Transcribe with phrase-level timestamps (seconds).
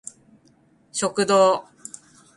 [0.91, 1.67] 食堂